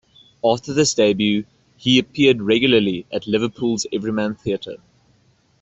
[0.43, 1.45] After this debut
[1.77, 4.77] he appeared regularly at Liverpool's Everyman Theatre.